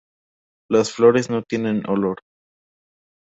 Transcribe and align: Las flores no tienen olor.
Las 0.67 0.91
flores 0.91 1.29
no 1.29 1.43
tienen 1.43 1.87
olor. 1.87 2.23